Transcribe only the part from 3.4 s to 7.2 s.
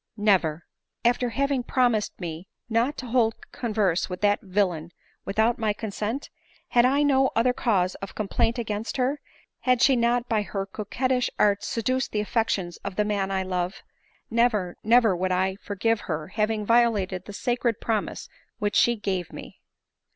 con verse with that villain without my concent? Had I